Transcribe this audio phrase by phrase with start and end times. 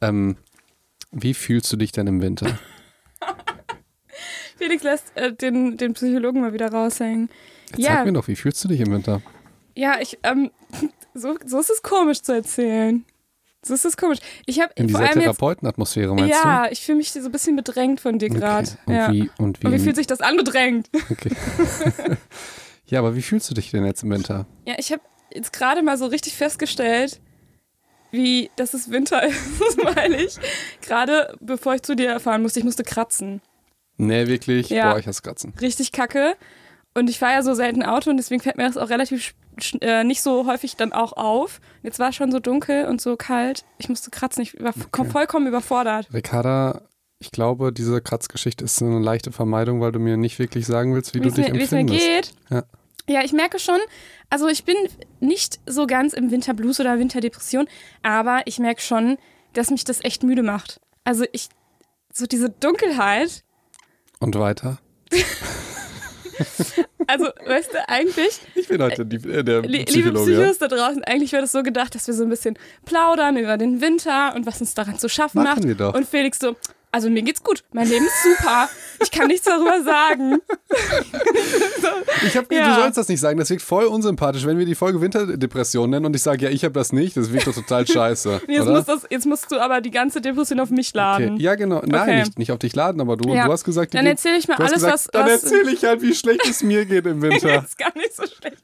[0.00, 0.36] Ähm,
[1.10, 2.58] wie fühlst du dich denn im Winter?
[4.56, 7.28] Felix lässt äh, den, den Psychologen mal wieder raushängen.
[7.70, 9.22] Jetzt ja, Sag mir doch, wie fühlst du dich im Winter?
[9.74, 10.50] ja, ich, ähm,
[11.14, 13.04] so, so ist es komisch zu erzählen.
[13.64, 14.18] So ist es komisch.
[14.46, 18.18] Ich habe In dieser Therapeutenatmosphäre meinst ja, ich fühle mich so ein bisschen bedrängt von
[18.18, 18.36] dir du?
[18.36, 18.68] gerade.
[18.68, 18.76] Okay.
[18.86, 19.12] Und, Ja.
[19.12, 19.66] wie, und wie?
[19.66, 20.88] Und wie fühlt sich das an, bedrängt?
[21.10, 21.30] okay.
[22.86, 24.46] ja, aber wie fühlst du dich denn jetzt im Winter?
[24.64, 25.02] Ja, ich habe
[25.34, 27.20] jetzt gerade mal so richtig festgestellt,
[28.10, 30.36] wie, dass es Winter ist, weil ich
[30.82, 33.40] gerade, bevor ich zu dir fahren musste, ich musste kratzen.
[33.96, 34.68] Nee, wirklich?
[34.70, 34.92] Ja.
[34.92, 35.52] Boah, ich hasse Kratzen.
[35.60, 36.34] Richtig kacke.
[36.94, 39.34] Und ich fahre ja so selten Auto und deswegen fällt mir das auch relativ
[39.80, 41.60] äh, nicht so häufig dann auch auf.
[41.82, 43.64] Jetzt war es schon so dunkel und so kalt.
[43.78, 44.42] Ich musste kratzen.
[44.42, 45.04] Ich war Okay.
[45.10, 46.08] vollkommen überfordert.
[46.12, 46.82] Ricarda,
[47.18, 51.14] ich glaube, diese Kratzgeschichte ist eine leichte Vermeidung, weil du mir nicht wirklich sagen willst,
[51.14, 52.06] wie Wie du dich mir, wie es mir empfindest.
[52.06, 52.32] geht.
[52.50, 52.62] Ja.
[53.08, 53.78] Ja, ich merke schon,
[54.30, 54.76] also ich bin
[55.20, 57.66] nicht so ganz im Winterblues oder Winterdepression,
[58.02, 59.16] aber ich merke schon,
[59.54, 60.80] dass mich das echt müde macht.
[61.04, 61.48] Also ich,
[62.12, 63.42] so diese Dunkelheit,
[64.20, 64.78] Und weiter?
[67.06, 70.32] also weißt du, eigentlich, Ich bin heute die, äh, der li liebe Psychologe.
[70.32, 73.56] Psychos da draußen, eigentlich wäre das so gedacht, dass wir so ein bisschen plaudern über
[73.56, 75.68] den Winter und was uns daran zu schaffen Machen macht.
[75.68, 75.94] wir doch.
[75.94, 76.56] Und Felix so,
[76.92, 78.68] also mir geht's gut, mein Leben ist super,
[79.02, 80.38] ich kann nichts darüber sagen.
[82.26, 82.68] Ich hab, Ja.
[82.74, 86.06] Du sollst das nicht sagen, das wirkt voll unsympathisch, wenn wir die Folge Winterdepression nennen
[86.06, 88.42] und ich sage, ja, ich habe das nicht, das wirkt doch total scheiße.
[88.48, 88.72] Jetzt, oder?
[88.72, 91.34] muss das, jetzt musst du aber die ganze Depression auf mich laden.
[91.34, 91.42] Okay.
[91.42, 91.82] Ja, genau.
[91.84, 92.18] Nein, Okay.
[92.20, 93.46] nicht, nicht auf dich laden, aber du, Ja.
[93.46, 96.14] du hast gesagt, Dann erzähle ich mal alles, gesagt, was- Dann erzähle ich halt, wie
[96.14, 97.64] schlecht es mir geht im Winter.
[97.64, 98.62] ist gar nicht so schlecht.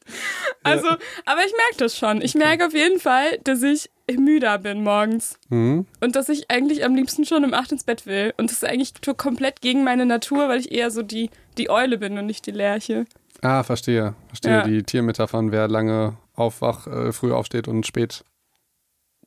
[0.63, 2.23] Also, aber ich merke das schon.
[2.23, 5.39] Ich merke auf jeden Fall, dass ich müder bin morgens.
[5.49, 5.87] Mhm.
[6.01, 8.35] Und dass ich eigentlich am liebsten schon um 8 ins Bett will.
[8.37, 11.99] Und das ist eigentlich komplett gegen meine Natur, weil ich eher so die, die Eule
[11.99, 13.07] bin und nicht die Lerche.
[13.43, 14.15] Ah, verstehe.
[14.29, 14.53] Verstehe.
[14.53, 14.63] Ja.
[14.63, 18.25] Die Tiermetaphern, wer lange aufwach, äh, früh aufsteht und spät.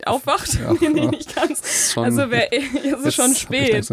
[0.06, 0.54] Aufwacht?
[0.56, 0.74] Ja.
[0.80, 1.92] nee, nee, nicht ganz.
[1.94, 3.90] Schon, Also, wär, es ist schon hab ich spät.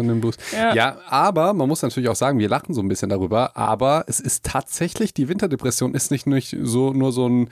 [0.53, 0.73] Ja.
[0.75, 4.19] Ja, aber man muss natürlich auch sagen, wir lachen so ein bisschen darüber, aber es
[4.19, 7.49] ist tatsächlich, die Winterdepression ist nicht nur so, nur so, ein,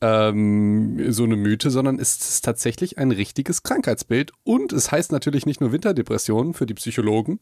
[0.00, 4.32] ähm, so eine Mythe, sondern es ist tatsächlich ein richtiges Krankheitsbild.
[4.44, 7.40] Und es heißt natürlich nicht nur Winterdepression für die Psychologen,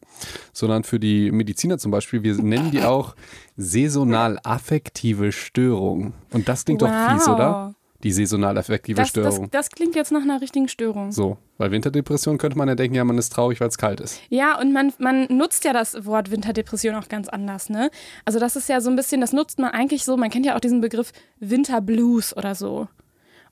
[0.53, 2.23] sondern für die Mediziner zum Beispiel.
[2.23, 3.15] Wir nennen die auch
[3.57, 6.13] saisonal affektive Störung.
[6.31, 7.35] Und das klingt doch fies, Wow.
[7.35, 7.75] oder?
[8.03, 9.51] Die saisonal affektive Das, das, Störung.
[9.51, 11.11] das klingt jetzt nach einer richtigen Störung.
[11.11, 14.19] So, weil Winterdepression könnte man ja denken, ja, man ist traurig, weil es kalt ist.
[14.29, 17.89] Ja, und man, man nutzt ja das Wort Winterdepression auch ganz anders, ne?
[18.25, 20.55] Also das ist ja so ein bisschen, das nutzt man eigentlich so, man kennt ja
[20.55, 22.87] auch diesen Begriff Winterblues oder so.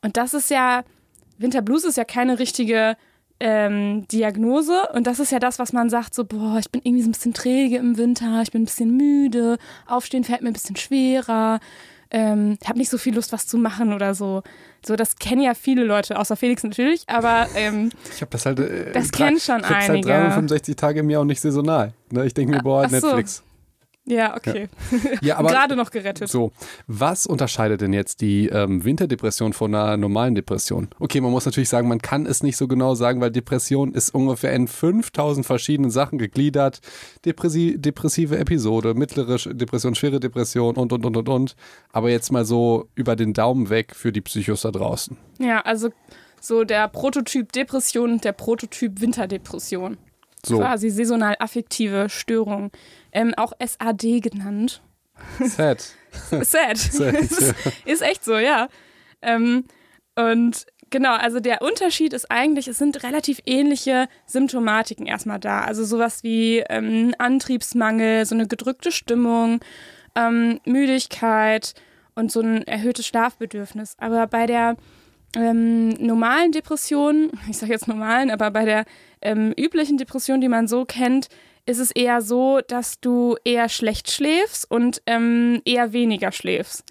[0.02, 0.84] Und das ist ja,
[1.38, 2.98] Winterblues ist ja keine richtige
[3.40, 7.04] ähm, Diagnose und das ist ja das, was man sagt, so, boah, ich bin irgendwie
[7.04, 9.58] so ein bisschen träge im Winter, ich bin ein bisschen müde,
[9.88, 11.60] aufstehen fällt mir ein bisschen schwerer,
[12.12, 14.44] ähm, habe nicht so viel Lust, was zu machen oder so.
[14.86, 18.60] So, das kennen ja viele Leute, außer Felix natürlich, aber ähm, Ich habe das halt.
[18.60, 20.10] Äh, Das kennen schon ich einige.
[20.14, 21.94] halt 365 Tage im Jahr und nicht saisonal.
[22.10, 22.26] Ne?
[22.26, 23.08] Ich denke mir, boah, Ach so.
[23.08, 23.44] Netflix.
[24.06, 24.68] Ja, okay.
[25.22, 26.28] Ja, aber Gerade noch gerettet.
[26.28, 26.52] so,
[26.88, 30.90] was unterscheidet denn jetzt die ähm, Winterdepression von einer normalen Depression?
[31.00, 34.14] Okay, man muss natürlich sagen, man kann es nicht so genau sagen, weil Depression ist
[34.14, 36.82] ungefähr in 5000 verschiedenen Sachen gegliedert.
[37.26, 41.56] Depressi depressive Episode, mittlere Depression, schwere Depression und, und, und, und, und.
[41.92, 45.16] Aber jetzt mal so über den Daumen weg für die Psychos da draußen.
[45.40, 45.90] Ja, also
[46.40, 49.98] so der Prototyp Depression und der Prototyp Winterdepression.
[50.44, 52.72] So, Quasi saisonal affektive Störung.
[53.12, 54.82] Ähm, auch SAD genannt.
[55.40, 55.82] sad.
[56.42, 56.78] Sad.
[56.78, 56.78] Sad,
[57.20, 57.56] ist,
[57.86, 58.68] ist echt so, ja.
[59.22, 59.66] Ähm,
[60.16, 65.62] und genau, also der Unterschied ist eigentlich, es sind relativ ähnliche Symptomatiken erstmal da.
[65.62, 69.62] Also sowas wie ähm, Antriebsmangel, so eine gedrückte Stimmung,
[70.16, 71.74] ähm, Müdigkeit
[72.16, 73.96] und so ein erhöhtes Schlafbedürfnis.
[73.98, 74.76] Aber bei der
[75.36, 78.86] ähm, normalen Depression, ich sage jetzt normalen, aber bei der
[79.22, 81.30] ähm, üblichen Depression, die man so kennt,
[81.66, 86.84] ist es eher so, dass du eher schlecht schläfst und ähm, eher weniger schläfst.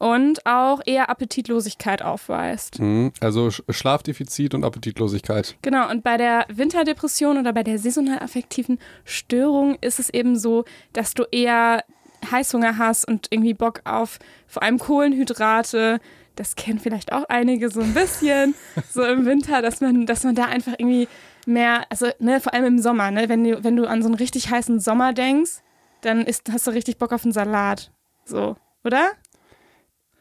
[0.00, 2.78] Und auch eher Appetitlosigkeit aufweist.
[2.78, 3.12] Mhm.
[3.20, 5.56] Also Sch- Schlafdefizit und Appetitlosigkeit.
[5.60, 10.64] Genau, und bei der Winterdepression oder bei der saisonal affektiven Störung ist es eben so,
[10.92, 11.82] dass du eher
[12.30, 15.98] Heißhunger hast und irgendwie Bock auf vor allem Kohlenhydrate.
[16.36, 18.54] Das kennen vielleicht auch einige so ein bisschen,
[18.90, 21.08] so im Winter, dass man, dass man da einfach irgendwie
[21.48, 24.14] mehr, also ne, vor allem im Sommer, ne, wenn du, wenn du an so einen
[24.14, 25.62] richtig heißen Sommer denkst,
[26.02, 27.90] dann ist, hast du richtig Bock auf einen Salat.
[28.24, 29.10] So, oder?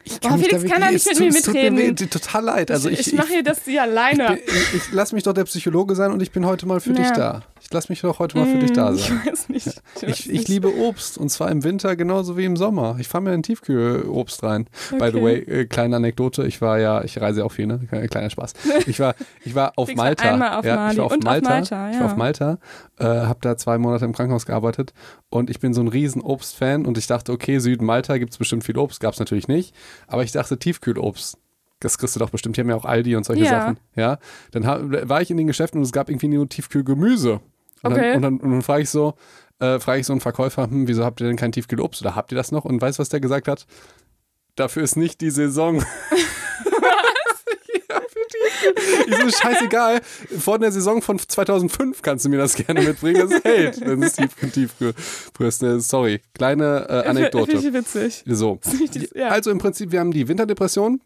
[0.04, 1.78] Ich Boah, Felix kann da nicht mit mir es tut mitreden.
[1.78, 2.72] weh, total leid.
[2.72, 4.40] Also ich, ich, mache hier das hier alleine.
[4.40, 6.94] ich, ich, ich lass mich doch der Psychologe sein und ich bin heute mal für
[6.94, 7.14] dich Ja.
[7.14, 7.44] da.
[7.62, 9.22] Ich lasse mich doch heute mal für dich da Hm, Ich sein.
[9.26, 9.68] weiß nicht.
[9.68, 10.48] Ich, weiß Ich, ich nicht.
[10.48, 12.98] liebe Obst und zwar im Winter genauso wie im Sommer.
[13.00, 14.66] Ich fahre mir in Tiefkühlobst rein.
[14.92, 15.24] By the Okay.
[15.24, 17.80] way, äh, kleine Anekdote, ich war ja, ich reise ja auch viel, ne?
[18.10, 18.54] Kleiner Spaß.
[18.86, 20.32] Ich war, ich war auf Malta.
[20.34, 21.50] einmal auf ja, ich war auf und auf Malta.
[21.50, 22.00] Malta, Ich ja.
[22.02, 22.60] war auf Malta,
[23.00, 24.94] äh, habe da zwei Monate im Krankenhaus gearbeitet
[25.30, 28.64] und ich bin so ein riesen Obstfan und ich dachte, okay, Südmalta gibt es bestimmt
[28.64, 29.74] viel Obst, gab es natürlich nicht,
[30.08, 31.38] aber ich dachte Tiefkühlobst.
[31.80, 32.58] Das kriegst du doch bestimmt.
[32.58, 33.50] Die haben ja auch Aldi und solche Ja.
[33.50, 33.80] Sachen.
[33.96, 34.18] Ja.
[34.52, 37.40] Dann war ich in den Geschäften und es gab irgendwie nur Tiefkühlgemüse.
[37.84, 38.14] Und Okay.
[38.14, 39.14] dann, und dann, und dann frage ich so,
[39.60, 42.32] äh, frage ich so einen Verkäufer, hm, wieso habt ihr denn kein Tiefkühlobst oder habt
[42.32, 42.66] ihr das noch?
[42.66, 43.68] Und weißt du, was der gesagt hat?
[44.56, 45.84] Dafür ist nicht die Saison.
[49.08, 50.02] Ich so, scheißegal.
[50.40, 53.30] Vor der Saison von 2005 kannst du mir das gerne mitbringen.
[53.30, 53.82] Das hält.
[53.82, 55.80] Das ist Tiefkühl, Tiefkühlbrüste.
[55.80, 56.22] Sorry.
[56.34, 57.52] Kleine äh, Anekdote.
[57.52, 58.24] Finde ich witzig.
[58.26, 58.60] So.
[59.30, 61.02] Also im Prinzip, wir haben die Winterdepression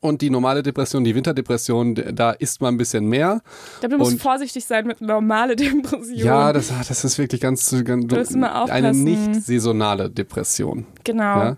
[0.00, 1.04] und die normale Depression.
[1.04, 3.42] Die Winterdepression, da isst man ein bisschen mehr.
[3.74, 6.16] Ich glaube, du musst Und- vorsichtig sein mit normale Depression.
[6.16, 10.86] Ja, das, ah, das ist wirklich ganz, ganz eine nicht saisonale Depression.
[11.04, 11.22] Genau.
[11.22, 11.56] Ja?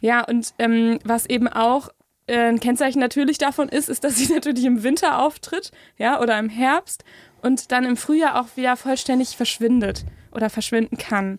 [0.00, 1.88] Ja, und ähm, was eben auch
[2.26, 6.38] äh, ein Kennzeichen natürlich davon ist, ist, dass sie natürlich im Winter auftritt, ja, oder
[6.38, 7.04] im Herbst
[7.42, 11.38] und dann im Frühjahr auch wieder vollständig verschwindet oder verschwinden kann.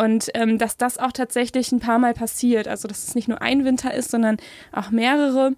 [0.00, 2.68] Und ähm, dass das auch tatsächlich ein paar Mal passiert.
[2.68, 4.38] Also, dass es nicht nur ein Winter ist, sondern
[4.72, 5.52] auch mehrere.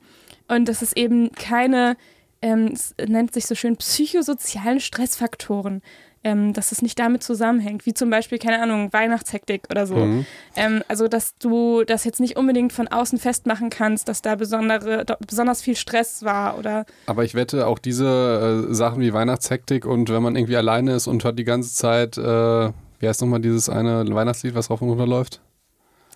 [0.48, 1.96] Und dass es eben keine,
[2.42, 5.80] ähm, es nennt sich so schön, psychosozialen Stressfaktoren,
[6.24, 7.86] ähm, dass es nicht damit zusammenhängt.
[7.86, 9.94] Wie zum Beispiel, keine Ahnung, Weihnachtshektik oder so.
[9.94, 10.26] Mhm.
[10.56, 15.04] Ähm, also, dass du das jetzt nicht unbedingt von außen festmachen kannst, dass da besondere,
[15.24, 20.08] besonders viel Stress war oder Aber ich wette, auch diese äh, Sachen wie Weihnachtshektik und
[20.10, 23.68] wenn man irgendwie alleine ist und hört die ganze Zeit, äh, wie heißt nochmal dieses
[23.68, 25.40] eine Weihnachtslied, was rauf und runter läuft?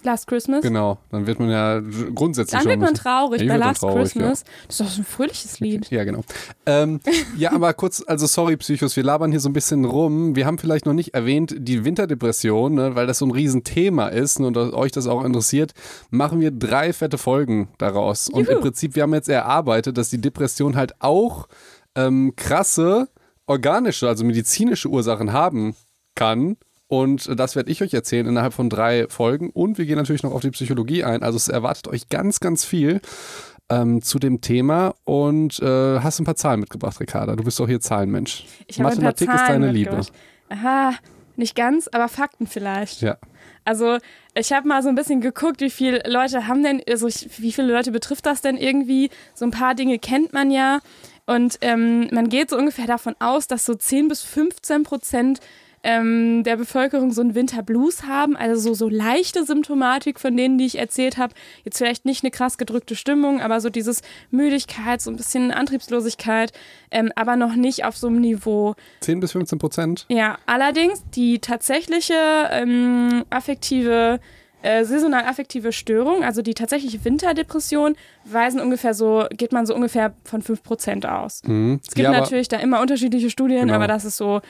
[0.05, 0.63] Last Christmas.
[0.63, 1.81] Genau, dann wird man ja
[2.15, 4.45] grundsätzlich Dann wird man traurig Ja, bei Last traurig, Christmas.
[4.69, 5.91] Das ist doch so ein fröhliches Lied.
[5.91, 6.21] Ja, genau.
[6.65, 7.01] Ähm,
[7.37, 10.37] ja, aber kurz, also sorry, Psychos, wir labern hier so ein bisschen rum.
[10.37, 14.39] Wir haben vielleicht noch nicht erwähnt, die Winterdepression, ne, weil das so ein Riesenthema ist
[14.39, 15.73] ne, und euch das auch interessiert,
[16.11, 18.29] machen wir drei fette Folgen daraus.
[18.29, 18.59] Und Juhu.
[18.59, 21.49] im Prinzip, wir haben jetzt erarbeitet, dass die Depression halt auch
[21.97, 23.09] ähm, krasse
[23.47, 25.75] organische, also medizinische Ursachen haben
[26.15, 26.57] kann.
[26.89, 29.51] Und das werde ich euch erzählen innerhalb von drei Folgen.
[29.51, 31.23] Und wir gehen natürlich noch auf die Psychologie ein.
[31.23, 33.01] Also es erwartet euch ganz, ganz viel
[33.69, 34.95] ähm, zu dem Thema.
[35.05, 37.35] Und äh, hast ein paar Zahlen mitgebracht, Ricarda.
[37.35, 38.47] Du bist doch hier Zahlenmensch.
[38.67, 40.01] Ich Mathematik ist deine Liebe.
[40.49, 40.95] Aha,
[41.35, 43.03] nicht ganz, aber Fakten vielleicht.
[43.03, 43.19] Ja.
[43.65, 43.99] Also
[44.35, 47.51] ich habe mal so ein bisschen geguckt, wie viele Leute haben denn, also ich, wie
[47.51, 49.11] viele Leute betrifft das denn irgendwie?
[49.35, 50.79] So ein paar Dinge kennt man ja.
[51.27, 55.41] Und ähm, man geht so ungefähr davon aus, dass so 10 bis 15 Prozent
[55.89, 60.67] ähm, der Bevölkerung so einen Winterblues haben, also so, so leichte Symptomatik von denen, die
[60.67, 61.33] ich erzählt habe.
[61.65, 64.03] Jetzt vielleicht nicht eine krass gedrückte Stimmung, aber so dieses
[64.33, 66.53] Müdigkeit, so ein bisschen Antriebslosigkeit,
[66.91, 70.07] ähm, aber noch nicht auf so einem Niveau, 10 bis 15 Prozent.
[70.09, 72.15] ja, allerdings die tatsächliche
[72.51, 74.19] ähm, affektive,
[74.63, 77.95] äh, saisonal affektive Störung, also die tatsächliche Winterdepression,
[78.25, 81.43] weisen ungefähr so, geht man so ungefähr von 5% aus.
[81.45, 81.79] Mhm.
[81.87, 83.75] Es gibt ja, natürlich da immer unterschiedliche Studien, Genau.
[83.75, 84.41] aber das ist so,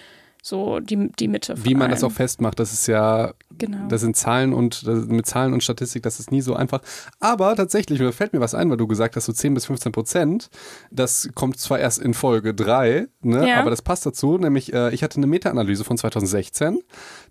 [0.47, 1.55] so die, die Mitte.
[1.65, 2.13] Wie man das allem.
[2.13, 3.89] auch festmacht, das ist ja Genau.
[3.89, 6.83] Das sind Zahlen und das, mit Zahlen und Statistik, das ist nie so einfach.
[7.21, 9.93] Aber tatsächlich, mir fällt mir was ein, weil du gesagt hast, so 10 bis 15
[9.93, 10.51] Prozent.
[10.91, 13.61] Das kommt zwar erst in Folge 3, ne, Ja.
[13.61, 14.37] aber das passt dazu.
[14.39, 16.81] Nämlich, äh, ich hatte eine Meta-Analyse von 2016.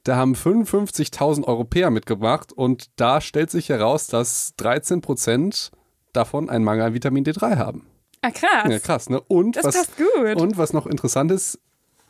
[0.03, 5.71] Da haben 55.000 Europäer mitgebracht und da stellt sich heraus, dass 13 Prozent
[6.13, 7.85] davon einen Mangel an Vitamin D3 haben.
[8.21, 8.67] ah, krass.
[8.71, 9.21] Ja, krass, ne?
[9.21, 10.41] Und Das was, passt gut.
[10.41, 11.59] Und was noch interessant ist,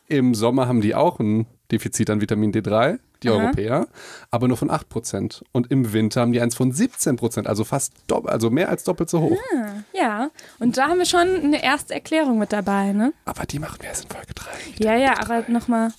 [0.08, 3.38] im Sommer haben die auch ein Defizit an Vitamin D3, die Aha.
[3.38, 3.88] Europäer,
[4.30, 5.42] aber nur von 8%.
[5.52, 9.10] Und im Winter haben die eins von 17%, also fast doppelt, also mehr als doppelt
[9.10, 9.38] so hoch.
[9.94, 13.14] ja, und da haben wir schon eine erste Erklärung mit dabei, ne?
[13.26, 14.84] Aber die machen wir erst in Folge 3.
[14.84, 15.92] Ja, ja, aber nochmal,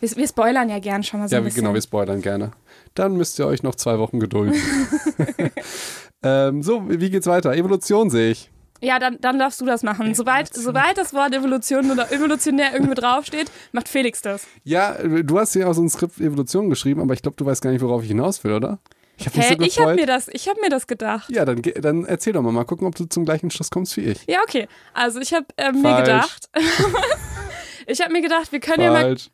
[0.00, 1.62] wir, wir spoilern ja gern schon mal so Ja, ein bisschen.
[1.62, 2.52] genau, wir spoilern gerne.
[2.94, 4.54] Dann müsst ihr euch noch zwei Wochen gedulden.
[6.22, 7.54] ähm, so, wie geht's weiter?
[7.54, 8.50] Evolution sehe ich.
[8.84, 10.14] Ja, dann, dann darfst du das machen.
[10.14, 14.46] Sobald, sobald das Wort Evolution oder evolutionär irgendwo draufsteht, macht Felix das.
[14.62, 17.62] Ja, du hast hier auch so ein Skript Evolution geschrieben, aber ich glaube, du weißt
[17.62, 18.78] gar nicht, worauf ich hinaus will, oder?
[19.16, 19.96] Ich habe Hä, so ich gefreut.
[19.96, 21.30] mir, das- ich hab mir das gedacht.
[21.30, 24.02] ja, dann, dann erzähl doch mal, mal gucken, ob du zum gleichen Schluss kommst wie
[24.02, 24.24] ich.
[24.26, 24.66] Ja, okay.
[24.92, 26.04] Also ich habe äh, mir Falsch.
[26.04, 26.48] gedacht,
[27.86, 29.30] ich habe mir gedacht, wir können ja mal, Falsch.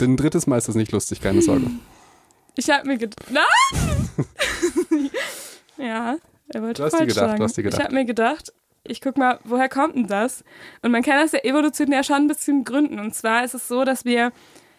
[0.00, 1.66] Denn ein drittes Mal ist das nicht lustig, keine Sorge.
[2.56, 3.42] ich habe mir gedacht, na?
[5.84, 6.16] ja,
[6.52, 7.38] er wollte Du hast falsch gedacht, sagen.
[7.38, 7.74] du hast gedacht.
[7.74, 8.52] Ich habe mir gedacht,
[8.84, 10.44] ich guck mal, woher kommt denn das?
[10.82, 12.98] Und man kann das ja evolutionär schon ein bisschen gründen.
[12.98, 14.32] Und zwar ist es so, dass wir,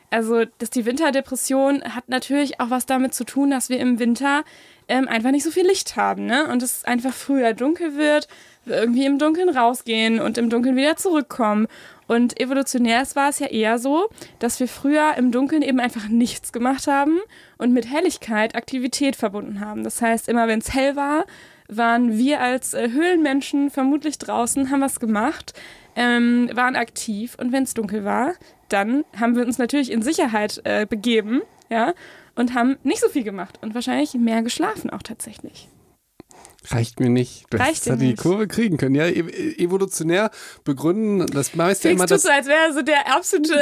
[0.10, 4.44] also, dass die Winterdepression hat natürlich auch was damit zu tun, dass wir im Winter
[4.88, 6.48] ähm, einfach nicht so viel Licht haben, ne?
[6.48, 8.28] Und es einfach früher dunkel wird,
[8.66, 11.68] irgendwie im Dunkeln rausgehen und im Dunkeln wieder zurückkommen.
[12.08, 14.10] Und evolutionär war es ja eher so,
[14.40, 17.20] dass wir früher im Dunkeln eben einfach nichts gemacht haben
[17.60, 19.84] und mit Helligkeit Aktivität verbunden haben.
[19.84, 21.26] Das heißt, immer wenn es hell war,
[21.70, 25.54] waren wir als äh, Höhlenmenschen vermutlich draußen, haben was gemacht,
[25.96, 28.34] ähm, waren aktiv und wenn es dunkel war,
[28.68, 31.94] dann haben wir uns natürlich in Sicherheit äh, begeben, ja,
[32.36, 35.70] und haben nicht so viel gemacht und wahrscheinlich mehr geschlafen auch tatsächlich.
[36.68, 37.46] Reicht mir nicht.
[37.50, 38.22] Du Reicht hättest ja dir die nicht.
[38.22, 38.94] Kurve kriegen können.
[38.96, 40.30] Ja, e- evolutionär
[40.66, 42.22] begründen, das meiste ja immer das.
[42.24, 43.54] so, als wäre er so der absolute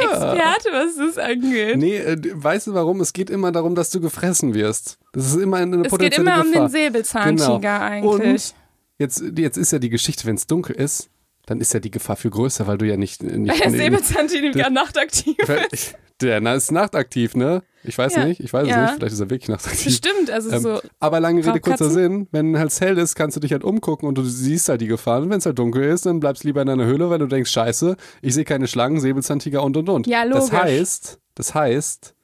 [0.00, 1.76] Experte, was das angeht.
[1.76, 3.00] Nee, äh, weißt du warum?
[3.00, 4.98] Es geht immer darum, dass du gefressen wirst.
[5.12, 6.66] Das ist immer eine es geht potenzielle immer um Gefahr.
[6.68, 7.78] den Säbelzahntiger Genau.
[8.16, 8.54] eigentlich.
[8.54, 8.54] Und
[8.98, 11.10] jetzt, jetzt ist ja die Geschichte, wenn es dunkel ist,
[11.46, 13.22] dann ist ja die Gefahr viel größer, weil du ja nicht.
[13.22, 15.36] nicht Weil der Säbelzahntiger nachtaktiv
[15.70, 15.94] ist.
[16.20, 17.62] Der na, ist nachtaktiv, ne?
[17.84, 18.24] Ich weiß Ja.
[18.24, 18.82] nicht, ich weiß es Ja.
[18.82, 18.94] nicht.
[18.96, 19.84] Vielleicht ist er wirklich nachtaktiv.
[19.84, 20.80] Bestimmt, also Ähm, so.
[20.98, 21.88] Aber lange Rede, kurzer?
[21.90, 22.26] Sinn.
[22.32, 25.24] Wenn halt hell ist, kannst du dich halt umgucken und du siehst halt die Gefahren.
[25.24, 27.26] Und wenn es halt dunkel ist, dann bleibst du lieber in deiner Höhle, weil du
[27.26, 30.06] denkst, scheiße, ich sehe keine Schlangen, Säbelzahntiger und und und.
[30.08, 30.58] Ja, Das logisch.
[30.58, 32.14] heißt, das heißt,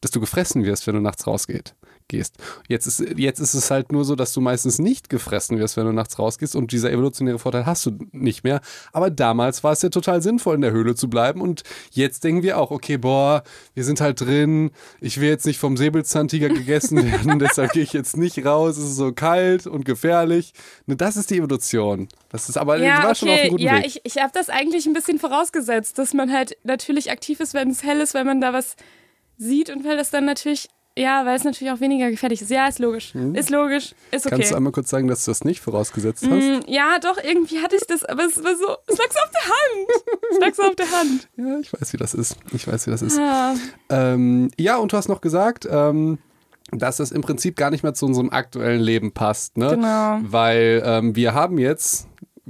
[0.00, 1.74] dass du gefressen wirst, wenn du nachts rausgehst.
[2.08, 2.36] Gehst.
[2.68, 5.86] Jetzt, ist, jetzt ist es halt nur so, dass du meistens nicht gefressen wirst, wenn
[5.86, 8.60] du nachts rausgehst und dieser evolutionäre Vorteil hast du nicht mehr.
[8.92, 12.44] Aber damals war es ja total sinnvoll, in der Höhle zu bleiben und jetzt denken
[12.44, 13.42] wir auch, okay, boah,
[13.74, 14.70] wir sind halt drin,
[15.00, 18.84] ich will jetzt nicht vom Säbelzahntiger gegessen werden, deshalb gehe ich jetzt nicht raus, es
[18.84, 20.52] ist so kalt und gefährlich.
[20.86, 22.08] Ne, das ist die Evolution.
[22.30, 23.86] Das ist aber, Ja, du warst schon auf einem okay, guten ja, Weg.
[23.86, 27.70] ich, ich habe das eigentlich ein bisschen vorausgesetzt, dass man halt natürlich aktiv ist, wenn
[27.70, 28.76] es hell ist, weil man da was
[29.38, 32.50] sieht und weil das dann natürlich, ja, weil es natürlich auch weniger gefährlich ist.
[32.50, 33.14] Ja, ist logisch.
[33.34, 34.34] Ist logisch, ist okay.
[34.34, 34.38] Mhm.
[34.38, 36.30] Kannst du einmal kurz sagen, dass du das nicht vorausgesetzt hast?
[36.32, 39.30] Mm, ja, doch, irgendwie hatte ich das, aber es war so, es lag so auf
[39.30, 40.04] der Hand.
[40.32, 41.28] Es lag so auf der Hand.
[41.36, 42.36] Ja, ich weiß, wie das ist.
[42.52, 43.18] Ich weiß, wie das ist.
[43.18, 43.54] Ah,
[43.90, 46.18] Ähm, ja, und du hast noch gesagt, ähm,
[46.72, 49.56] dass das im Prinzip gar nicht mehr zu unserem aktuellen Leben passt.
[49.56, 49.68] Ne?
[49.70, 50.18] Genau.
[50.22, 52.08] Weil ähm, wir haben jetzt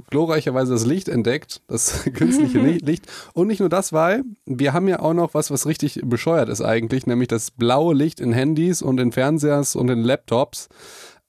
[0.09, 3.05] glorreicherweise das Licht entdeckt, das künstliche Li- Licht.
[3.33, 6.61] Und nicht nur das, weil wir haben ja auch noch was, was richtig bescheuert ist
[6.61, 10.69] eigentlich, nämlich das blaue Licht in Handys und in Fernsehers und in Laptops.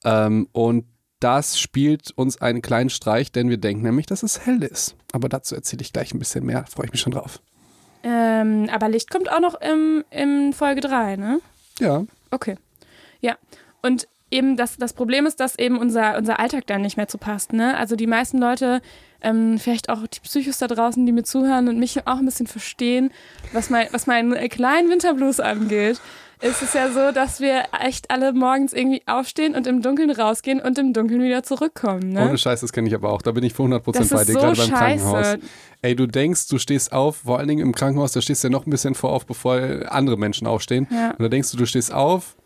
[0.04, 0.84] Ähm, und
[1.20, 4.94] das spielt uns einen kleinen Streich, denn wir denken nämlich, dass es hell ist.
[5.12, 7.40] Aber dazu erzähle ich gleich ein bisschen mehr, freue ich mich schon drauf.
[8.04, 11.40] ähm, aber Licht kommt auch noch im, in Folge 3, ne?
[11.80, 12.56] Ja, Okay.
[13.20, 13.36] Ja.
[13.82, 17.18] Und eben das, das Problem ist, dass eben unser, unser Alltag dann nicht mehr zu
[17.18, 17.52] passt.
[17.52, 17.76] Ne?
[17.76, 18.80] Also die meisten Leute,
[19.20, 22.46] ähm, vielleicht auch die Psychos da draußen, die mir zuhören und mich auch ein bisschen
[22.46, 23.10] verstehen,
[23.52, 26.00] was mein, was meinen kleinen Winterblues angeht,
[26.40, 30.60] ist es ja so, dass wir echt alle morgens irgendwie aufstehen und im Dunkeln rausgehen
[30.60, 32.10] und im Dunkeln wieder zurückkommen.
[32.12, 32.28] Ne?
[32.28, 33.22] Ohne Scheiß, das kenne ich aber auch.
[33.22, 35.04] Da bin ich für 100% das bei dir, so gerade beim scheiße.
[35.04, 35.38] Krankenhaus.
[35.82, 38.52] Ey, du denkst, du stehst auf, vor allen Dingen im Krankenhaus, da stehst du ja
[38.52, 40.86] noch ein bisschen vor auf, bevor andere Menschen aufstehen.
[40.90, 41.10] Ja.
[41.10, 42.36] Und da denkst du, du stehst auf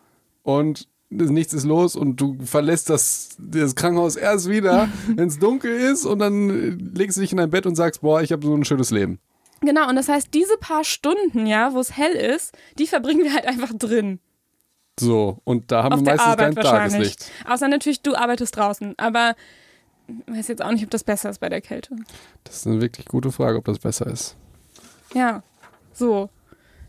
[0.42, 5.71] und nichts ist los und du verlässt das, das Krankenhaus erst wieder, wenn es dunkel
[5.71, 8.54] ist und dann legst du dich in dein Bett und sagst, boah, ich habe so
[8.54, 9.19] ein schönes Leben.
[9.61, 13.33] Genau, und das heißt, diese paar Stunden, ja, wo es hell ist, die verbringen wir
[13.33, 14.19] halt einfach drin.
[14.99, 16.64] So, und da haben Auf wir meistens Arbeit kein.
[16.64, 17.31] Tageslicht.
[17.49, 18.95] Außer natürlich, du arbeitest draußen.
[18.99, 19.35] Aber
[20.09, 21.97] ich weiß jetzt auch nicht, ob das besser ist bei der Kälte.
[22.45, 24.37] Das ist eine wirklich gute Frage, ob das besser ist.
[25.14, 25.42] Ja,
[25.92, 26.28] so.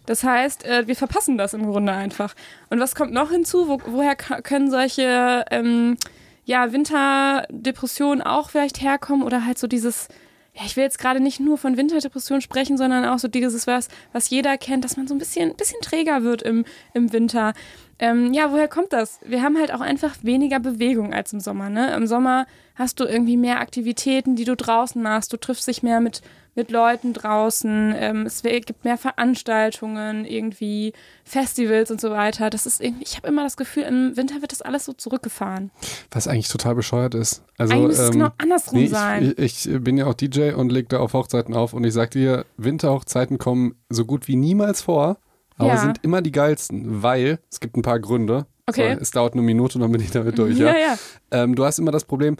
[0.05, 2.35] Das heißt, äh, wir verpassen das im Grunde einfach.
[2.69, 3.67] Und was kommt noch hinzu?
[3.67, 5.97] Wo, woher können solche ähm,
[6.45, 9.23] ja, Winterdepressionen auch vielleicht herkommen?
[9.23, 10.09] Oder halt so dieses,
[10.53, 13.87] ja, ich will jetzt gerade nicht nur von Winterdepressionen sprechen, sondern auch so dieses, was,
[14.11, 17.53] was jeder kennt, dass man so ein bisschen, bisschen träger wird im, im Winter.
[17.97, 19.19] Ähm, ja, woher kommt das?
[19.23, 21.69] Wir haben halt auch einfach weniger Bewegung als im Sommer.
[21.69, 21.93] Ne?
[21.95, 22.45] Im Sommer
[22.75, 25.31] hast du irgendwie mehr Aktivitäten, die du draußen machst.
[25.31, 26.21] Du triffst dich mehr mit,
[26.55, 27.93] mit Leuten draußen.
[27.97, 30.93] Ähm, es gibt mehr Veranstaltungen, irgendwie
[31.23, 32.49] Festivals und so weiter.
[32.49, 35.71] Das ist irgendwie, ich habe immer das Gefühl, im Winter wird das alles so zurückgefahren.
[36.11, 37.43] Was eigentlich total bescheuert ist.
[37.57, 39.33] Also, Eigentlich ähm, genau andersrum Nee, sein.
[39.37, 42.11] ich, ich bin ja auch DJ und leg da auf Hochzeiten auf und ich sag
[42.11, 45.17] dir, Winterhochzeiten kommen so gut wie niemals vor,
[45.57, 45.77] aber Ja.
[45.77, 48.45] sind immer die geilsten, weil es gibt ein paar Gründe.
[48.65, 48.93] Okay.
[48.95, 50.57] So, es dauert eine Minute und dann bin ich damit durch.
[50.59, 50.97] Ja, ja, ja.
[51.31, 52.37] Ähm, du hast immer das Problem,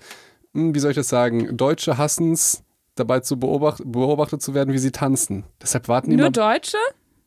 [0.54, 2.64] hm, wie soll ich das sagen, Deutsche hassen es,
[2.96, 5.44] dabei zu beobacht, beobachtet zu werden, wie sie tanzen.
[5.62, 6.30] Deshalb warten die Nur.
[6.30, 6.78] Deutsche?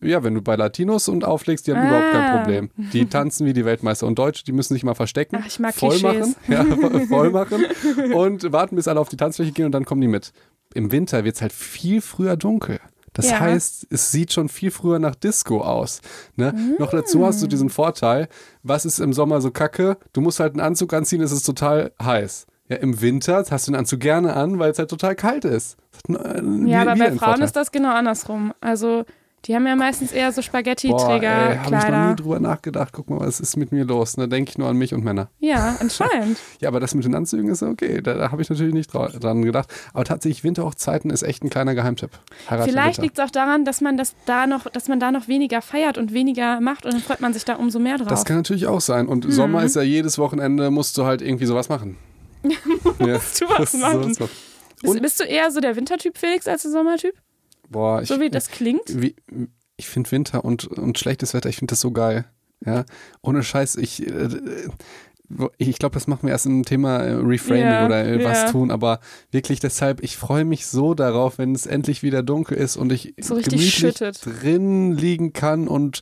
[0.03, 2.37] Ja, wenn du bei Latinos und auflegst, die haben überhaupt kein Ah.
[2.39, 2.71] Problem.
[2.93, 4.07] Die tanzen wie die Weltmeister.
[4.07, 6.37] Und Deutsche, die müssen sich mal verstecken, Ach, ich mag voll machen, Klischees.
[6.49, 6.65] ja,
[7.09, 7.65] voll machen
[8.15, 10.33] und warten, bis alle auf die Tanzfläche gehen und dann kommen die mit.
[10.75, 12.79] Im Winter wird es halt viel früher dunkel.
[13.15, 13.41] Das Ja.
[13.41, 16.03] heißt, es sieht schon viel früher nach Disco aus.
[16.37, 16.55] Ne?
[16.79, 18.29] Noch dazu hast du diesen Vorteil,
[18.63, 19.97] was ist im Sommer so kacke?
[20.13, 22.47] Du musst halt einen Anzug anziehen, es ist total heiß.
[22.69, 25.77] Ja, Im Winter hast du den Anzug gerne an, weil es halt total kalt ist.
[26.09, 26.13] Äh,
[26.67, 27.43] Ja, aber bei Frauen Vorteil.
[27.45, 28.53] ist das genau andersrum.
[28.61, 29.05] Also
[29.45, 32.93] Die haben ja meistens eher so Boah, ey, habe ich noch nie drüber nachgedacht.
[32.93, 34.15] Guck mal, was ist mit mir los?
[34.15, 35.29] Da denke ich nur an mich und Männer.
[35.39, 36.39] Ja, anscheinend.
[36.61, 38.01] Ja, aber das mit den Anzügen ist okay.
[38.03, 39.73] Da, da habe ich natürlich nicht dra- dran gedacht.
[39.93, 42.11] Aber tatsächlich, Winterhochzeiten ist echt ein kleiner Geheimtipp.
[42.51, 45.29] Heirate Vielleicht liegt es auch daran, dass man das da noch, dass man da noch
[45.29, 48.09] weniger feiert und weniger macht und dann freut man sich da umso mehr drauf.
[48.09, 49.05] Das kann natürlich auch sein.
[49.07, 49.13] Mhm.
[49.13, 51.97] Und Sommer ist ja jedes Wochenende, musst du halt irgendwie sowas machen.
[52.99, 54.15] ja, musst du was machen.
[54.15, 54.31] sowas
[54.83, 57.15] bist, und- bist du eher so der Wintertyp, Felix, als der Sommertyp?
[57.69, 58.83] Boah, ich, So wie das klingt?
[58.87, 59.17] wie,
[59.77, 62.25] ich finde Winter und, und schlechtes Wetter, ich finde das so geil.
[62.65, 62.85] Ja,
[63.21, 64.29] ohne Scheiß, ich, äh,
[65.59, 68.51] ich glaube, das machen wir erst im Thema äh, Reframing Ja, oder äh, was ja.
[68.53, 69.01] tun, aber
[69.33, 73.13] wirklich deshalb, ich freue mich so darauf, wenn es endlich wieder dunkel ist und ich
[73.21, 74.25] So gemütlich schüttet.
[74.25, 76.01] drin liegen kann und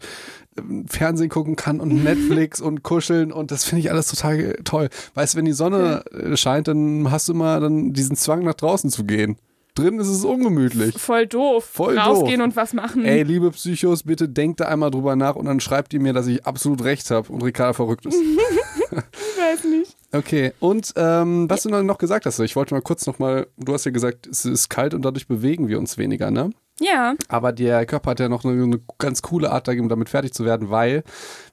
[0.86, 4.88] Fernsehen gucken kann und Netflix und kuscheln und das finde ich alles total toll.
[5.14, 8.54] Weißt du, wenn die Sonne äh, scheint, dann hast du immer dann diesen Zwang nach
[8.54, 9.36] draußen zu gehen.
[9.74, 10.96] Drin ist es ungemütlich.
[10.98, 11.64] Voll doof.
[11.64, 12.46] Voll Rausgehen doof.
[12.46, 13.04] und was machen.
[13.04, 16.28] Ey, liebe Psychos, bitte denkt da einmal drüber nach und dann schreibt ihr mir, dass
[16.28, 18.14] ich absolut recht habe und Ricarda verrückt ist.
[18.90, 19.96] ich weiß nicht.
[20.14, 23.84] Okay, und ähm, was du noch gesagt hast, ich wollte mal kurz nochmal, du hast
[23.84, 26.50] ja gesagt, es ist kalt und dadurch bewegen wir uns weniger, ne?
[26.80, 30.32] Ja, Aber der Körper hat ja noch eine, eine ganz coole Art, dagegen, damit fertig
[30.32, 31.02] zu werden, weil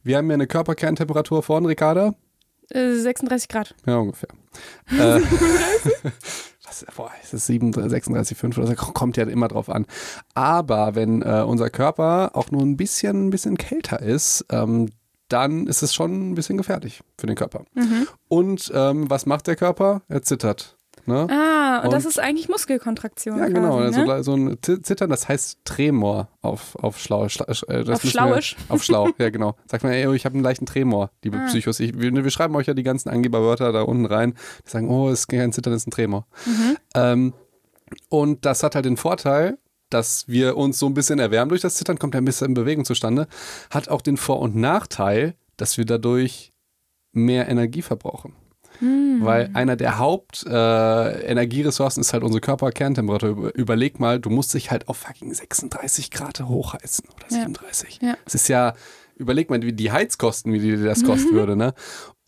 [0.03, 2.13] wir haben ja eine Körperkerntemperatur von Ricarda.
[2.69, 3.73] äh, 36 Grad.
[3.87, 4.29] Ja, ungefähr.
[4.91, 5.21] äh,
[6.63, 8.75] was, boah, ist das 36, 5 oder so?
[8.75, 9.87] Kommt ja immer drauf an.
[10.35, 14.89] Aber wenn äh, unser Körper auch nur ein bisschen, ein bisschen kälter ist, ähm,
[15.31, 17.63] dann ist es schon ein bisschen gefährlich für den Körper.
[17.73, 18.07] Mhm.
[18.27, 20.01] Und ähm, was macht der Körper?
[20.07, 20.77] Er zittert.
[21.07, 21.25] Ne?
[21.31, 23.39] Ah, und, das ist eigentlich Muskelkontraktion.
[23.39, 23.77] Ja, genau.
[23.77, 24.23] Quasi, also ne?
[24.23, 27.27] so ein Z- Zittern, das heißt Tremor auf, auf Schlau.
[27.27, 28.55] Schla, äh, Auf Schlauisch?
[28.67, 29.55] Wir, auf Schlau, ja, genau.
[29.65, 31.47] Sagt man, ey, ich habe einen leichten Tremor, liebe Ah.
[31.47, 31.79] Psychos.
[31.79, 34.35] Ich, wir, wir schreiben euch ja die ganzen Angeberwörter da unten rein.
[34.67, 36.27] Die sagen, oh, es ist kein Zittern, es ist ein Tremor.
[36.45, 36.77] Mhm.
[36.93, 37.33] Ähm,
[38.09, 39.57] und das hat halt den Vorteil,
[39.93, 42.85] dass wir uns so ein bisschen erwärmen durch das Zittern, kommt ja ein bisschen Bewegung
[42.85, 43.27] zustande,
[43.69, 46.53] hat auch den Vor- und Nachteil, dass wir dadurch
[47.11, 48.33] mehr Energie verbrauchen.
[48.79, 49.19] Hm.
[49.21, 53.29] Weil einer der Hauptenergieressourcen äh, ist halt unsere Körperkerntemperatur.
[53.29, 57.43] Über, überleg mal, du musst dich halt auf fucking 36 Grad hochheizen oder Ja.
[57.43, 57.99] 37.
[58.01, 58.17] Ja.
[58.25, 58.73] Das ist ja,
[59.15, 61.73] überleg mal, wie die Heizkosten, wie dir das kosten würde, ne?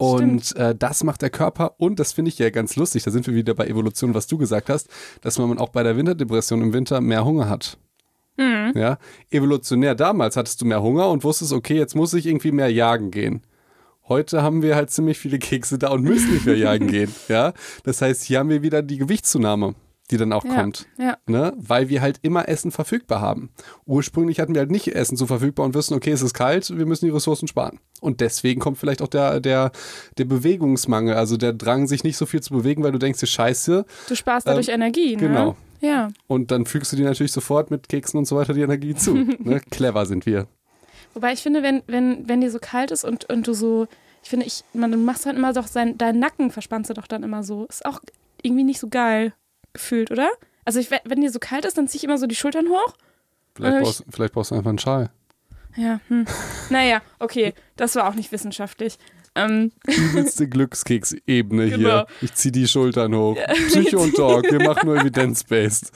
[0.03, 3.25] Und äh, das macht der Körper und das finde ich ja ganz lustig, da sind
[3.27, 4.89] wir wieder bei Evolution, was du gesagt hast,
[5.21, 7.77] dass man auch bei der Winterdepression im Winter mehr Hunger hat.
[8.37, 8.73] Mhm.
[8.75, 8.97] Ja,
[9.29, 13.11] evolutionär damals hattest du mehr Hunger und wusstest, okay, jetzt muss ich irgendwie mehr jagen
[13.11, 13.41] gehen.
[14.09, 17.13] Heute haben wir halt ziemlich viele Kekse da und müssen nicht mehr jagen gehen.
[17.29, 19.75] Ja, das heißt, hier haben wir wieder die Gewichtszunahme,
[20.13, 20.87] die dann auch Ja, kommt.
[20.97, 21.17] ja.
[21.25, 21.53] Ne?
[21.57, 23.49] Weil wir halt immer Essen verfügbar haben.
[23.85, 26.85] Ursprünglich hatten wir halt nicht Essen so verfügbar und wussten, okay, es ist kalt, wir
[26.85, 27.79] müssen die Ressourcen sparen.
[27.99, 29.71] Und deswegen kommt vielleicht auch der, der,
[30.17, 33.27] der Bewegungsmangel, also der Drang, sich nicht so viel zu bewegen, weil du denkst dir,
[33.27, 33.85] scheiße.
[34.07, 35.21] Du sparst dadurch Energie, ne?
[35.21, 35.55] genau.
[35.81, 36.09] Ja.
[36.27, 39.13] Und dann fügst du dir natürlich sofort mit Keksen und so weiter die Energie zu.
[39.39, 39.61] ne?
[39.71, 40.47] Clever sind wir.
[41.13, 43.87] Wobei ich finde, wenn, wenn, wenn dir so kalt ist und, und du so,
[44.23, 47.07] ich finde, ich, man, du machst halt immer doch sein, deinen Nacken verspannst du doch
[47.07, 47.65] dann immer so.
[47.65, 47.99] Ist auch
[48.41, 49.33] irgendwie nicht so geil
[49.73, 50.29] gefühlt, oder?
[50.65, 52.93] Also ich, wenn dir so kalt ist, dann ziehe ich immer so die Schultern hoch.
[53.55, 55.09] Vielleicht Äh, ich- brauchst, vielleicht brauchst du einfach einen Schal.
[55.75, 56.25] Ja, hm.
[56.69, 58.97] Naja, okay, das war auch nicht wissenschaftlich.
[59.35, 61.77] Ähm, Übelste Glückskeksebene Genau.
[61.77, 62.07] hier.
[62.21, 63.35] Ich zieh die Schultern hoch.
[63.67, 65.91] Psycho und Talk, wir machen nur evidence-based.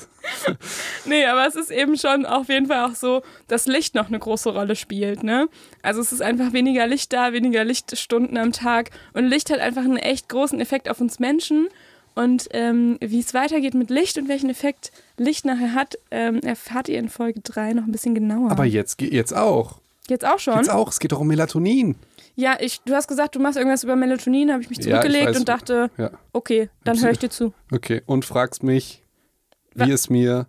[1.06, 4.18] nee, aber es ist eben schon auf jeden Fall auch so, dass Licht noch eine
[4.18, 5.48] große Rolle spielt, ne?
[5.84, 9.84] Also es ist einfach weniger Licht da, weniger Lichtstunden am Tag und Licht hat einfach
[9.84, 11.68] einen echt großen Effekt auf uns Menschen.
[12.17, 16.89] Und ähm, wie es weitergeht mit Licht und welchen Effekt Licht nachher hat, ähm, erfahrt
[16.89, 18.49] ihr in Folge 3 noch ein bisschen genauer.
[18.49, 19.80] Aber jetzt, jetzt auch.
[20.10, 20.56] Jetzt auch schon?
[20.56, 20.89] Jetzt auch.
[20.89, 21.95] Es geht doch um Melatonin.
[22.36, 24.89] Ja, ich, du hast gesagt, du machst irgendwas über Melatonin, habe ich mich Ja, ich
[25.12, 27.53] zurückgelegt und dachte, Ja, okay, dann höre ich dir zu.
[27.71, 28.01] okay.
[28.08, 29.03] Und fragst mich,
[29.75, 30.47] wie Wa- es mir.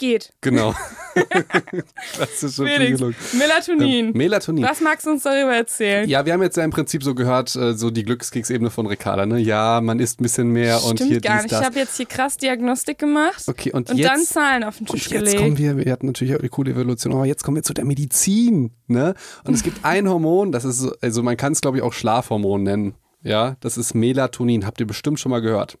[0.00, 0.32] Geht.
[0.40, 0.74] Genau.
[2.14, 3.00] Klassische Felix.
[3.34, 4.06] Melatonin.
[4.06, 4.64] Ähm, Melatonin.
[4.64, 6.08] Was magst du uns darüber erzählen?
[6.08, 9.26] Ja, wir haben jetzt ja im Prinzip so gehört, äh, so die Glückskeksebene von Ricarda,
[9.26, 9.38] ne?
[9.38, 11.52] Ja, man isst ein bisschen mehr und Stimmt hier gar dies, nicht.
[11.52, 11.60] das.
[11.60, 14.86] Ich habe jetzt hier krass Diagnostik gemacht okay, und, und jetzt, dann Zahlen auf den
[14.86, 15.36] und Tisch jetzt gelegt.
[15.38, 17.84] kommen wir, wir hatten natürlich auch die coole Evolution, aber jetzt kommen wir zu der
[17.84, 19.14] Medizin, ne?
[19.44, 21.92] Und es gibt ein Hormon, das ist, so- also man kann es glaube ich auch
[21.92, 23.56] Schlafhormon nennen, ja?
[23.60, 25.76] Das ist Melatonin, habt ihr bestimmt schon mal gehört.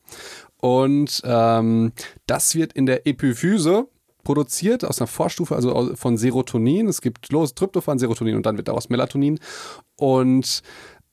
[0.58, 1.92] Und ähm,
[2.26, 3.88] das wird in der Epiphyse
[4.22, 6.88] produziert aus einer Vorstufe, also von Serotonin.
[6.88, 9.38] Es gibt los Tryptophan, Serotonin und dann wird daraus Melatonin.
[9.96, 10.62] Und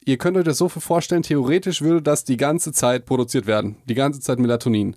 [0.06, 3.78] ihr könnt euch das so vorstellen, theoretisch würde das die ganze Zeit produziert werden.
[3.86, 4.96] Die ganze Zeit Melatonin.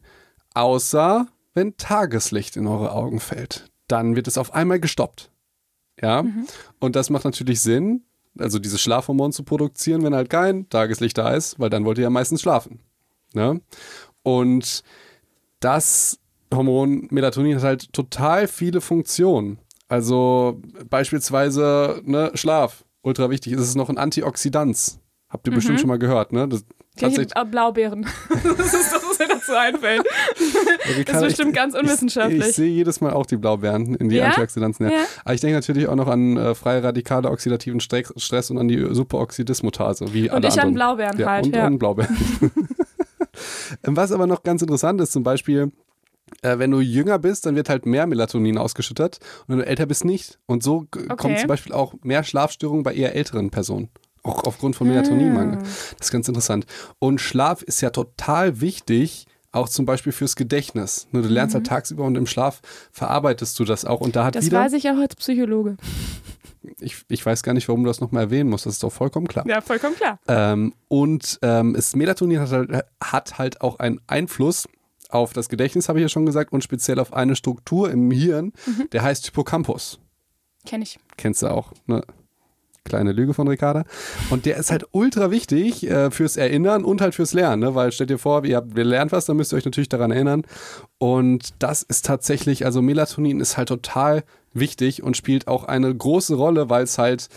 [0.55, 3.71] Außer wenn Tageslicht in eure Augen fällt.
[3.89, 5.31] Dann wird es auf einmal gestoppt.
[6.01, 6.25] Ja.
[6.79, 8.05] Und das macht natürlich Sinn,
[8.39, 12.05] also dieses Schlafhormon zu produzieren, wenn halt kein Tageslicht da ist, weil dann wollt ihr
[12.05, 12.81] ja meistens schlafen.
[13.35, 13.61] Ne?
[14.23, 14.83] Und
[15.59, 16.19] das
[16.53, 19.59] Hormon Melatonin hat halt total viele Funktionen.
[19.89, 23.55] Also beispielsweise ne, Schlaf, ultra wichtig.
[23.55, 24.99] Es ist noch ein Antioxidant.
[25.29, 26.49] Habt ihr bestimmt schon mal gehört, ne?
[26.49, 26.65] Das,
[26.97, 28.05] tatsächlich, äh, Blaubeeren.
[28.59, 30.03] das ist das, was mir dazu einfällt.
[31.07, 32.41] das ist bestimmt ich, ganz unwissenschaftlich.
[32.41, 34.27] Ich, ich, sehe jedes Mal auch die Blaubeeren in die ja?
[34.27, 34.91] Antioxidantien.
[34.91, 34.97] Ja.
[34.97, 35.05] ja.
[35.25, 38.87] Aber ich denke natürlich auch noch an äh, freie radikale oxidativen Stress und an die
[38.91, 40.13] Superoxidismutase.
[40.13, 41.47] Wie und ich an Blaubeeren ja, halt.
[41.47, 41.65] Und ja.
[41.65, 42.17] an Blaubeeren.
[43.83, 45.71] Was aber noch ganz interessant ist, zum Beispiel,
[46.43, 49.87] äh, wenn du jünger bist, dann wird halt mehr Melatonin ausgeschüttet und wenn du älter
[49.87, 50.39] bist, nicht.
[50.47, 51.07] Und so okay.
[51.17, 53.89] kommt zum Beispiel auch mehr Schlafstörungen bei eher älteren Personen.
[54.23, 55.59] Auch aufgrund von Melatoninmangel.
[55.59, 55.63] Ah.
[55.63, 56.67] Das ist ganz interessant.
[56.99, 61.09] Und Schlaf ist ja total wichtig, auch zum Beispiel fürs Gedächtnis.
[61.13, 61.71] Du lernst halt mhm.
[61.71, 62.61] halt tagsüber und im Schlaf
[62.93, 64.01] verarbeitest du das auch.
[64.01, 65.77] Und da hat das wieder, weiß ich auch als Psychologe.
[66.79, 68.67] Ich, ich weiß gar nicht, warum du das nochmal erwähnen musst.
[68.67, 69.47] Das ist doch vollkommen klar.
[69.49, 70.21] Ja, vollkommen klar.
[70.29, 74.69] Ähm, und ähm, es, Melatonin hat halt, hat halt auch einen Einfluss
[75.13, 78.53] auf das Gedächtnis, habe ich ja schon gesagt, und speziell auf eine Struktur im Hirn,
[78.67, 78.89] mhm.
[78.93, 80.01] der heißt Hippocampus.
[80.67, 80.99] Kenn ich.
[81.17, 82.03] Kennst du auch, ne?
[82.85, 83.85] Kleine Lüge von Ricarda.
[84.31, 87.75] Und der ist halt ultra wichtig äh, fürs Erinnern und halt fürs Lernen, ne?
[87.75, 90.11] weil stellt dir vor, ihr, habt, ihr lernt was, dann müsst ihr euch natürlich daran
[90.11, 90.43] erinnern.
[90.99, 96.35] Und das ist tatsächlich, also Melatonin ist halt total wichtig und spielt auch eine große
[96.35, 97.29] Rolle, weil es halt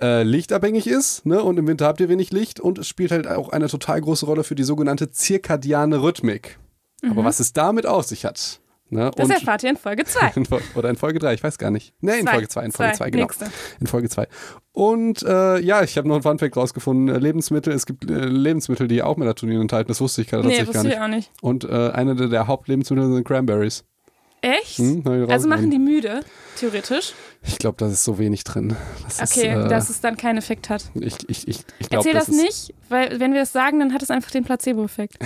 [0.00, 1.42] äh, lichtabhängig ist ne?
[1.42, 4.26] und im Winter habt ihr wenig Licht und es spielt halt auch eine total große
[4.26, 6.58] Rolle für die sogenannte zirkadiane Rhythmik.
[7.02, 7.12] Mhm.
[7.12, 9.10] Aber was es damit auf sich hat, Ne?
[9.16, 10.32] Das und erfahrt ihr in Folge 2.
[10.74, 11.92] Oder in Folge 3, ich weiß gar nicht.
[12.00, 12.32] Ne, in zwei.
[12.32, 13.24] Folge 2, in Folge 2, genau.
[13.24, 13.46] Nächste.
[13.80, 14.28] In Folge 2.
[14.72, 17.14] Und äh, ja, ich habe noch ein Funfact rausgefunden.
[17.14, 19.88] Äh, Lebensmittel, es gibt äh, Lebensmittel, die auch Melatonin enthalten.
[19.88, 20.94] Das wusste ich gerade nee, tatsächlich gar nicht.
[20.94, 21.30] Ich auch nicht.
[21.42, 23.84] Und äh, eine der, der Hauptlebensmittel sind Cranberries.
[24.40, 24.78] Echt?
[24.78, 26.20] Hm, also machen die müde,
[26.56, 27.12] theoretisch?
[27.42, 28.76] Ich glaube, da ist so wenig drin.
[29.04, 30.90] Das okay, ist, äh, dass es dann keinen Effekt hat.
[30.94, 33.94] Ich, ich, ich, ich glaub, Erzähl das, das nicht, weil wenn wir das sagen, dann
[33.94, 35.18] hat es einfach den Placebo-Effekt.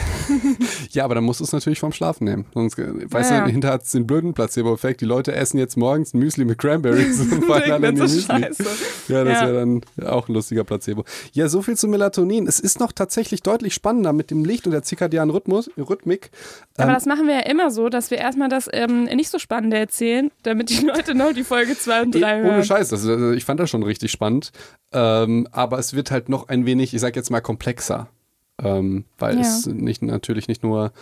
[0.91, 2.45] ja, aber dann musst du es natürlich vom Schlafen nehmen.
[2.53, 5.01] Sonst, äh, weißt ja, du, hinterher hat es den blöden Placebo-Effekt.
[5.01, 8.23] Die Leute essen jetzt morgens ein Müsli mit Cranberries und fallen dann in die Müsli.
[8.23, 8.65] Scheiße.
[9.09, 9.47] Ja, das ja.
[9.47, 11.05] wäre dann auch ein lustiger Placebo.
[11.33, 12.47] Ja, so viel zu Melatonin.
[12.47, 16.31] Es ist noch tatsächlich deutlich spannender mit dem Licht und der zirkadianen Rhythmus, Rhythmik.
[16.77, 19.39] Aber ähm, das machen wir ja immer so, dass wir erstmal das ähm, nicht so
[19.39, 22.55] Spannende erzählen, damit die Leute noch die Folge 2 und 3 hören.
[22.55, 22.93] Ohne Scheiß.
[22.93, 24.53] Also ich fand das schon richtig spannend.
[24.93, 28.09] Ähm, aber es wird halt noch ein wenig, ich sag jetzt mal, komplexer.
[28.63, 29.41] Ähm, weil ja.
[29.43, 30.93] es nicht, natürlich nicht nur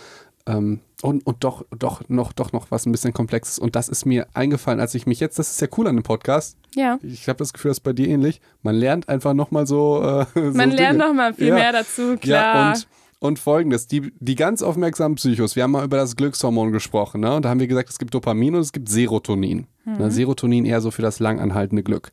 [0.47, 3.59] ähm, und, und doch, doch, noch, doch noch was ein bisschen komplexes.
[3.59, 6.03] Und das ist mir eingefallen, als ich mich jetzt, das ist ja cool an dem
[6.03, 6.57] Podcast.
[6.75, 6.99] Ja.
[7.01, 8.41] Ich habe das Gefühl, das ist bei dir ähnlich.
[8.61, 10.01] Man lernt einfach nochmal so.
[10.01, 10.75] Äh, so Man Dinge.
[10.75, 11.55] lernt nochmal viel ja.
[11.55, 12.55] mehr dazu, klar.
[12.55, 12.87] Ja, und
[13.21, 17.35] und folgendes: die, die ganz aufmerksamen Psychos, wir haben mal über das Glückshormon gesprochen, ne?
[17.35, 19.67] Und da haben wir gesagt, es gibt Dopamin und es gibt Serotonin.
[19.85, 19.97] Mhm.
[19.97, 20.11] Ne?
[20.11, 22.11] Serotonin eher so für das langanhaltende Glück.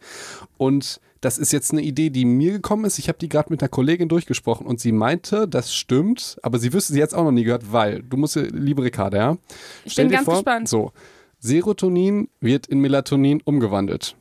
[0.58, 2.98] Und das ist jetzt eine Idee, die mir gekommen ist.
[2.98, 6.72] Ich habe die gerade mit einer Kollegin durchgesprochen und sie meinte, das stimmt, aber sie
[6.72, 9.38] wüsste sie jetzt auch noch nie gehört, weil, du musst, liebe Ricarda, ja?
[9.84, 10.68] Ich Stell bin ganz vor, gespannt.
[10.68, 10.92] So,
[11.40, 14.14] Serotonin wird in Melatonin umgewandelt.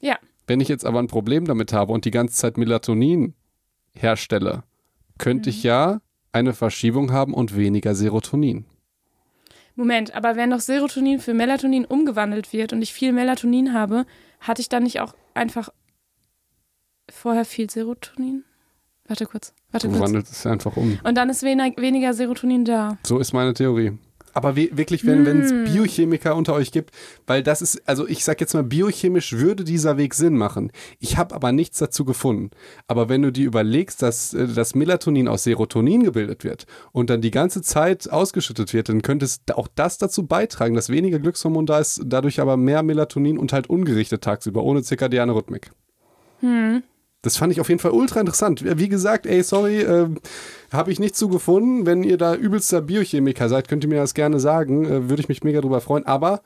[0.00, 0.16] Ja.
[0.46, 3.34] Wenn ich jetzt aber ein Problem damit habe und die ganze Zeit Melatonin
[3.92, 4.62] herstelle,
[5.18, 5.56] könnte mhm.
[5.56, 6.00] ich ja
[6.32, 8.64] eine Verschiebung haben und weniger Serotonin.
[9.74, 14.06] Moment, aber wenn doch Serotonin für Melatonin umgewandelt wird und ich viel Melatonin habe,
[14.40, 15.68] hatte ich dann nicht auch einfach
[17.08, 18.44] vorher viel Serotonin?
[19.06, 19.54] Warte kurz.
[19.70, 20.98] Warte du wandelt es einfach um.
[21.02, 22.98] Und dann ist weniger Serotonin da.
[23.06, 23.96] So ist meine Theorie.
[24.38, 25.40] Aber wirklich, wenn mm.
[25.40, 25.64] es hm.
[25.64, 26.92] Biochemiker unter euch gibt,
[27.26, 30.70] weil das ist, also ich sag jetzt mal, biochemisch würde dieser Weg Sinn machen.
[31.00, 32.50] Ich habe aber nichts dazu gefunden.
[32.86, 37.20] Aber wenn du dir überlegst, dass äh, das Melatonin aus Serotonin gebildet wird und dann
[37.20, 41.66] die ganze Zeit ausgeschüttet wird, dann könnte es auch das dazu beitragen, dass weniger Glückshormon
[41.66, 45.72] da ist, dadurch aber mehr Melatonin und halt ungerichtet tagsüber, ohne zirkadiane Rhythmik.
[46.38, 46.84] Hm.
[47.22, 48.62] Das fand ich auf jeden Fall ultra interessant.
[48.64, 50.08] Wie gesagt, ey, sorry, äh,
[50.72, 51.84] habe ich nicht zu gefunden.
[51.84, 54.84] Wenn ihr da übelster Biochemiker seid, könnt ihr mir das gerne sagen.
[54.84, 56.06] Äh, Würde ich mich mega drüber freuen.
[56.06, 56.42] Aber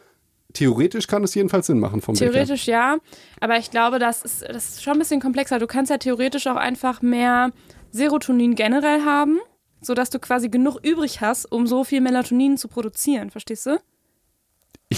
[0.55, 2.97] theoretisch kann es jedenfalls Sinn machen vom Theoretisch ja,
[3.41, 5.59] aber ich glaube, das ist, das ist schon ein bisschen komplexer.
[5.59, 7.51] Du kannst ja theoretisch auch einfach mehr
[7.91, 9.41] Serotonin generell haben,
[9.81, 13.31] sodass du quasi genug übrig hast, um so viel Melatonin zu produzieren.
[13.31, 13.79] Verstehst du?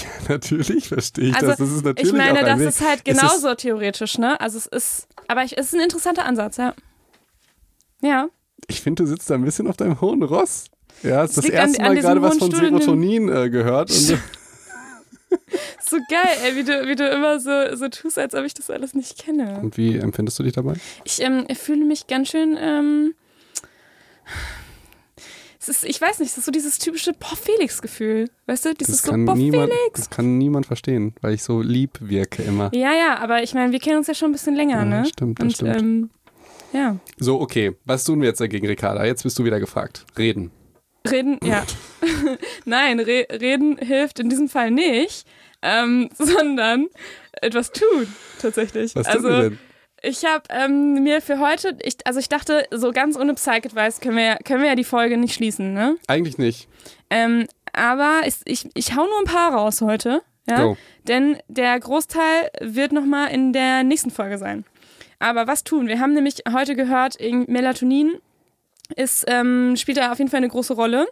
[0.28, 1.58] Ja, natürlich verstehe ich also, das.
[1.58, 2.68] das ist natürlich ich meine, das Weg.
[2.68, 4.40] ist halt genauso ist theoretisch, ne?
[4.40, 6.74] Also es ist, aber ich, es ist ein interessanter Ansatz, ja.
[8.02, 8.28] Ja.
[8.68, 10.66] Ich finde, du sitzt da ein bisschen auf deinem hohen Ross.
[11.02, 13.90] Ja, hast das, das erste an, Mal gerade was von Serotonin äh, gehört.
[15.80, 18.70] so geil, ey, wie du, wie du immer so, so tust, als ob ich das
[18.70, 19.60] alles nicht kenne.
[19.60, 20.74] Und wie empfindest du dich dabei?
[21.04, 23.14] Ich ähm, fühle mich ganz schön ähm,
[25.68, 28.28] ist, ich weiß nicht, es ist so dieses typische Boah, Felix-Gefühl.
[28.46, 30.00] Weißt du, dieses das so, niemand, Felix.
[30.00, 32.70] Das kann niemand verstehen, weil ich so lieb wirke immer.
[32.74, 35.06] Ja, ja, aber ich meine, wir kennen uns ja schon ein bisschen länger, ja, ne?
[35.06, 35.76] Stimmt, das Und, stimmt.
[35.76, 36.10] Ähm,
[36.72, 36.96] ja.
[37.18, 37.76] So, okay.
[37.84, 39.04] Was tun wir jetzt dagegen, Ricarda?
[39.04, 40.04] Jetzt bist du wieder gefragt.
[40.18, 40.50] Reden.
[41.08, 41.64] Reden, ja.
[42.64, 45.26] Nein, re reden hilft in diesem Fall nicht,
[45.62, 46.88] ähm, sondern
[47.40, 48.06] etwas tun,
[48.40, 48.96] tatsächlich.
[48.96, 49.58] Was also, tun wir denn?
[50.04, 54.16] Ich habe ähm, mir für heute, ich, also ich dachte, so ganz ohne Psych-Advice können
[54.16, 55.96] wir, können wir ja die Folge nicht schließen, ne?
[56.06, 56.68] Eigentlich nicht.
[57.08, 60.62] Ähm, aber ich, ich, ich hau nur ein paar raus heute, ja?
[60.62, 60.76] Go.
[61.08, 64.64] Denn der Großteil wird nochmal in der nächsten Folge sein.
[65.18, 65.88] Aber was tun?
[65.88, 68.12] Wir haben nämlich heute gehört, Melatonin
[68.96, 71.06] ist, ähm, spielt da auf jeden Fall eine große Rolle.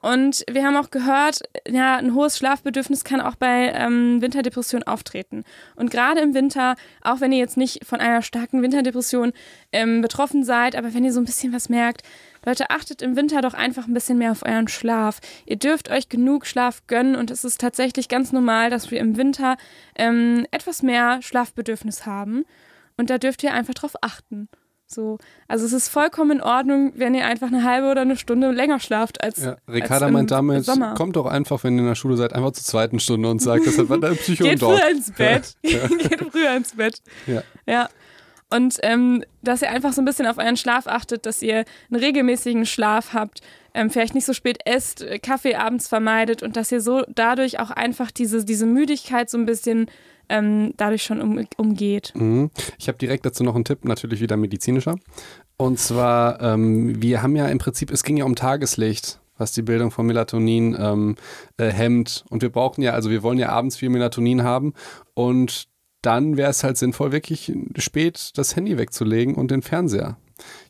[0.00, 5.44] Und wir haben auch gehört, ja, ein hohes Schlafbedürfnis kann auch bei ähm, Winterdepression auftreten.
[5.74, 9.32] Und gerade im Winter, auch wenn ihr jetzt nicht von einer starken Winterdepression
[9.72, 12.02] ähm, betroffen seid, aber wenn ihr so ein bisschen was merkt,
[12.44, 15.20] Leute, achtet im Winter doch einfach ein bisschen mehr auf euren Schlaf.
[15.44, 19.16] Ihr dürft euch genug Schlaf gönnen und es ist tatsächlich ganz normal, dass wir im
[19.16, 19.56] Winter
[19.96, 22.44] ähm, etwas mehr Schlafbedürfnis haben.
[22.96, 24.48] Und da dürft ihr einfach drauf achten.
[24.90, 25.18] So.
[25.48, 28.80] Also es ist vollkommen in Ordnung, wenn ihr einfach eine halbe oder eine Stunde länger
[28.80, 30.94] schlaft als, Ja, als Ricarda im meint damit, Sommer.
[30.94, 33.66] kommt doch einfach, wenn ihr in der Schule seid, einfach zur zweiten Stunde und sagt,
[33.66, 35.54] das hat dein Psycho Geht früher ins Bett.
[35.62, 35.86] Ja.
[35.88, 37.02] Geht früher ins Bett.
[37.26, 37.42] Ja.
[37.66, 37.88] Ja.
[38.50, 42.00] Und ähm, dass ihr einfach so ein bisschen auf euren Schlaf achtet, dass ihr einen
[42.00, 43.42] regelmäßigen Schlaf habt,
[43.74, 47.60] ähm, vielleicht nicht so spät esst, äh, Kaffee abends vermeidet und dass ihr so dadurch
[47.60, 49.90] auch einfach diese, diese Müdigkeit so ein bisschen
[50.30, 52.12] ähm, dadurch schon um, umgeht.
[52.14, 52.50] Mhm.
[52.78, 54.96] Ich habe direkt dazu noch einen Tipp, natürlich wieder medizinischer.
[55.56, 59.62] Und zwar, ähm, wir haben ja im Prinzip, es ging ja um Tageslicht, was die
[59.62, 61.16] Bildung von Melatonin ähm,
[61.56, 62.24] äh, hemmt.
[62.30, 64.74] Und wir brauchen ja, also wir wollen ja abends viel Melatonin haben.
[65.14, 65.68] Und
[66.08, 70.16] dann wäre es halt sinnvoll, wirklich spät das Handy wegzulegen und den Fernseher.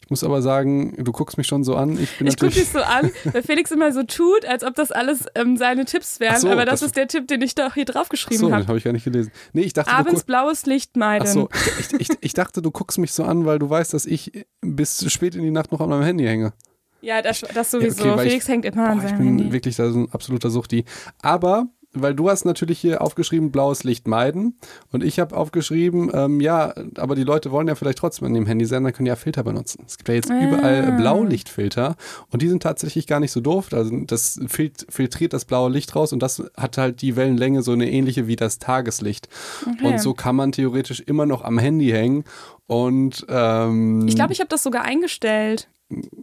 [0.03, 1.99] Ich muss aber sagen, du guckst mich schon so an.
[2.03, 4.91] Ich bin Ich gucke dich so an, weil Felix immer so tut, als ob das
[4.91, 6.41] alles ähm, seine Tipps wären.
[6.41, 8.67] So, aber das, das- ist der Tipp, den ich doch hier draufgeschrieben so, den habe.
[8.67, 9.31] habe ich gar nicht gelesen.
[9.53, 11.29] Nee, ich dachte, Abends blaues Licht meiden.
[11.29, 11.49] Ach so,
[11.79, 15.05] ich, ich, ich dachte, du guckst mich so an, weil du weißt, dass ich bis
[15.13, 16.55] spät in die Nacht noch an meinem Handy hänge.
[17.03, 18.01] Ja, das, das sowieso.
[18.05, 19.53] okay, weil ich- Felix hängt immer an Boah, ich seinem bin Handy.
[19.53, 20.85] wirklich da so ein absoluter Suchti.
[21.21, 24.59] Aber, weil du hast natürlich hier aufgeschrieben, blaues Licht meiden.
[24.93, 28.47] Und ich habe aufgeschrieben, ähm, ja, aber die Leute wollen ja vielleicht trotzdem an dem
[28.47, 29.85] Handy sein, dann können ja Filter benutzen.
[29.87, 30.39] Es gibt ja jetzt Ah.
[30.41, 31.97] überall Blaulichtfilter
[32.31, 33.69] und die sind tatsächlich gar nicht so doof.
[33.73, 37.73] Also das fil- filtriert das blaue Licht raus und das hat halt die Wellenlänge so
[37.73, 39.29] eine ähnliche wie das Tageslicht.
[39.67, 39.87] Okay.
[39.87, 42.25] Und so kann man theoretisch immer noch am Handy hängen.
[42.67, 45.69] Und ähm, Ich glaube, ich habe das sogar eingestellt.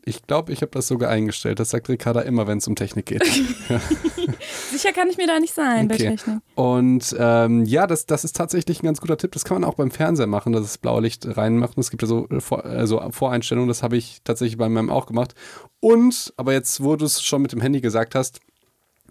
[0.04, 1.60] Ich, glaub, ich habe das sogar eingestellt.
[1.60, 3.24] Das sagt Ricarda immer, wenn es um Technik geht.
[4.72, 6.10] Sicher kann ich mir da nicht sein bei Okay.
[6.16, 6.42] Technik.
[6.56, 9.32] Und ähm, ja, das, das ist tatsächlich ein ganz guter Tipp.
[9.32, 11.78] Das kann man auch beim Fernseher machen, dass das blaue Licht reinmacht.
[11.78, 14.90] Es gibt ja so, äh, Vor, äh, so Voreinstellungen, das habe ich tatsächlich bei meinem
[14.90, 15.34] auch gemacht.
[15.80, 18.40] Und, aber jetzt, wo du es schon mit dem Handy gesagt hast,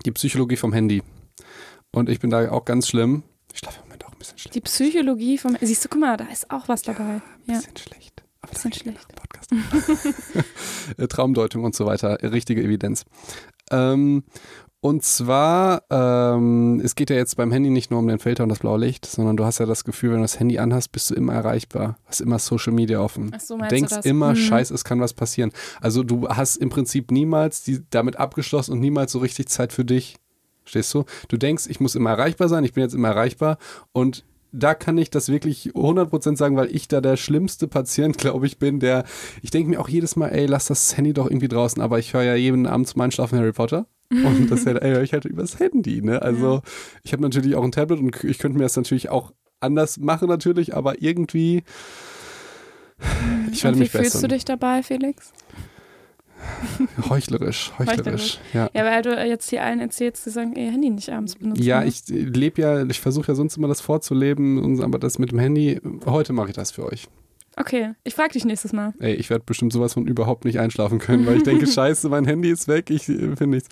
[0.05, 1.03] die Psychologie vom Handy.
[1.93, 3.23] Und ich bin da auch ganz schlimm.
[3.53, 4.55] Ich schlafe im Moment auch ein bisschen schlecht.
[4.55, 5.57] Die Psychologie vom.
[5.61, 7.03] Siehst du, guck mal, da ist auch was dabei.
[7.05, 7.57] Ein Ja.
[7.57, 8.14] bisschen schlecht.
[8.45, 9.07] Aber Bisschen schlecht.
[9.15, 9.51] Podcast.
[10.99, 13.05] Äh, Traumdeutung und so weiter, richtige Evidenz.
[13.71, 14.23] Ähm,
[14.81, 18.51] und zwar, ähm, es geht ja jetzt beim Handy nicht nur um den Filter und
[18.51, 21.09] das blaue Licht, sondern du hast ja das Gefühl, wenn du das Handy anhast, bist
[21.11, 21.97] du immer erreichbar.
[22.05, 23.33] Hast immer Social Media offen.
[23.35, 24.37] Ach so, meinst Denkst du immer, Mhm.
[24.37, 25.53] scheiß, es kann was passieren.
[25.81, 29.87] Also du hast im Prinzip niemals die, damit abgeschlossen und niemals so richtig Zeit für
[29.87, 30.17] dich.
[30.67, 31.05] Stehst du?
[31.29, 33.57] Du denkst, ich muss immer erreichbar sein, ich bin jetzt immer erreichbar
[33.93, 34.25] und
[34.55, 38.59] da kann ich das wirklich 100% sagen, weil ich da der schlimmste Patient, glaube ich,
[38.59, 39.05] bin, der,
[39.43, 42.15] ich denke mir auch jedes Mal, ey, lass das Handy doch irgendwie draußen, aber ich
[42.15, 43.87] höre ja jeden Abend zum Einschlafen Harry Potter.
[44.11, 46.21] Und das ey, höre ich halt übers Handy, ne?
[46.23, 46.61] Also,
[47.03, 50.29] ich habe natürlich auch ein Tablet und ich könnte mir das natürlich auch anders machen,
[50.29, 51.65] natürlich, aber irgendwie,
[53.51, 55.33] ich werde Und wie mich fühlst du dich dabei, Felix?
[57.09, 58.39] Heuchlerisch, heuchlerisch, Heuchlerisch.
[58.53, 58.71] ja.
[58.73, 61.63] Ja, weil du jetzt hier allen erzählst, die sagen, ihr Handy nicht abends benutzen.
[61.63, 61.87] Ja, ne?
[61.87, 65.81] ich lebe ja, ich versuche ja sonst immer das vorzuleben, aber das mit dem Handy,
[66.07, 67.09] heute mache ich das für euch.
[67.57, 68.95] Okay, ich frag dich nächstes Mal.
[68.99, 72.25] Ey, ich werde bestimmt sowas von überhaupt nicht einschlafen können, weil ich denke, scheiße, mein
[72.25, 73.69] Handy ist weg, ich äh, finde nichts.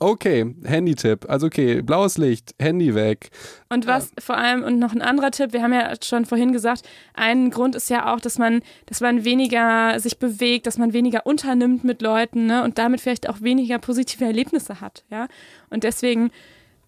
[0.00, 1.26] Okay, Handy-Tipp.
[1.28, 3.30] Also okay, blaues Licht, Handy weg.
[3.68, 6.82] Und was vor allem, und noch ein anderer Tipp, wir haben ja schon vorhin gesagt,
[7.14, 11.24] ein Grund ist ja auch, dass man, dass man weniger sich bewegt, dass man weniger
[11.24, 15.28] unternimmt mit Leuten, ne, und damit vielleicht auch weniger positive Erlebnisse hat, ja.
[15.70, 16.30] Und deswegen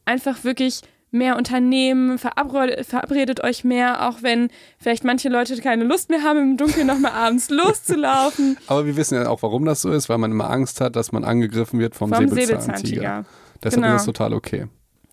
[0.04, 0.80] einfach wirklich
[1.12, 4.48] mehr unternehmen, verabredet, verabredet euch mehr, auch wenn
[4.78, 9.14] vielleicht manche Leute keine Lust mehr haben, im Dunkeln nochmal abends loszulaufen Aber wir wissen
[9.14, 11.94] ja auch, warum das so ist, weil man immer Angst hat, dass man angegriffen wird
[11.94, 13.24] vom, vom Säbelzahntiger.
[13.62, 13.94] Deshalb Genau.
[13.94, 14.66] ist das total okay.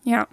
[0.04, 0.28] Ja.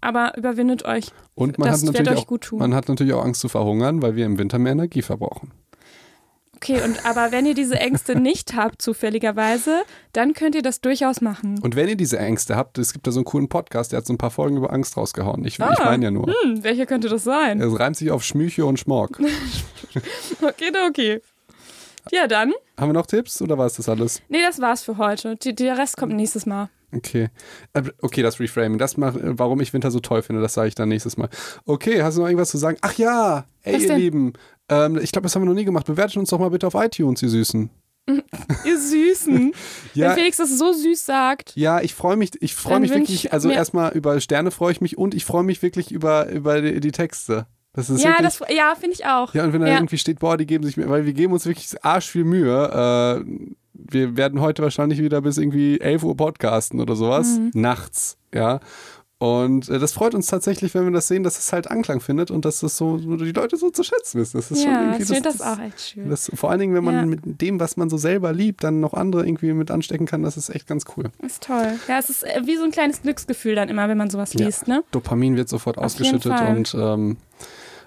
[0.00, 1.12] Aber überwindet euch.
[1.34, 2.58] Und man Das hat wird natürlich euch auch, gut tun.
[2.58, 5.50] man hat natürlich auch Angst zu verhungern, weil wir im Winter mehr Energie verbrauchen.
[6.60, 11.20] Okay, und aber wenn ihr diese Ängste nicht habt, zufälligerweise, dann könnt ihr das durchaus
[11.20, 11.60] machen.
[11.62, 14.06] Und wenn ihr diese Ängste habt, es gibt da so einen coolen Podcast, der hat
[14.06, 15.44] so ein paar Folgen über Angst rausgehauen.
[15.44, 15.84] Ich, ich Ah.
[15.84, 16.26] meine ja nur.
[16.26, 17.60] Hm, welcher könnte das sein?
[17.60, 19.20] Es reimt sich auf Schmüche und Schmork.
[20.42, 21.20] Okay, okay.
[22.12, 22.52] Ja, dann.
[22.78, 24.22] Haben wir noch Tipps oder war es das alles?
[24.28, 25.36] Nee, das war's für heute.
[25.36, 26.68] Die, der Rest kommt nächstes Mal.
[26.94, 27.28] Okay.
[27.74, 28.78] Äh, okay, das Reframing.
[28.78, 31.28] Das macht, warum ich Winter so toll finde, das sage ich dann nächstes Mal.
[31.66, 32.78] Okay, hast du noch irgendwas zu sagen?
[32.80, 33.96] Ach ja, ey, ihr?
[33.96, 34.32] Lieben.
[34.68, 35.86] Ähm, ich glaube, das haben wir noch nie gemacht.
[35.86, 37.70] Bewertet uns doch mal bitte auf iTunes, ihr Süßen.
[38.64, 39.52] Ihr Süßen.
[39.94, 41.52] Ja, Wenn Felix das so süß sagt.
[41.56, 44.96] ja ich freue mich, ich freue mich wirklich, also erstmal über Sterne freue ich mich
[44.96, 47.46] und ich freue mich wirklich über, über die, die Texte.
[47.74, 49.34] Das ist Ja, wirklich, das, ja finde ich auch.
[49.34, 49.74] Ja, und wenn da Ja.
[49.74, 53.24] irgendwie steht, boah, die geben sich mir, weil wir geben uns wirklich arsch viel Mühe.
[53.24, 57.38] Äh, wir werden heute wahrscheinlich wieder bis irgendwie 11 Uhr podcasten oder sowas.
[57.38, 57.50] Mhm.
[57.54, 58.60] Nachts, ja.
[59.20, 62.30] Und äh, das freut uns tatsächlich, wenn wir das sehen, dass es halt Anklang findet
[62.30, 64.36] und dass das so, die Leute so zu schätzen wissen.
[64.36, 66.08] Das ist schon ja, irgendwie ich finde das, auch echt schön.
[66.08, 67.04] Das, vor allen Dingen, wenn man Ja.
[67.06, 70.36] mit dem, was man so selber liebt, dann noch andere irgendwie mit anstecken kann, das
[70.36, 71.06] ist echt ganz cool.
[71.20, 71.78] ist toll.
[71.88, 74.46] Ja, es ist äh, wie so ein kleines Glücksgefühl dann immer, wenn man sowas Ja.
[74.46, 74.84] liest, ne?
[74.92, 77.16] Dopamin wird sofort Auf ausgeschüttet und ähm,